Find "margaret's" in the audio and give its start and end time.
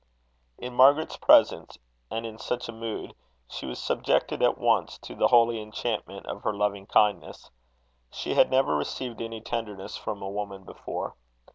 0.73-1.15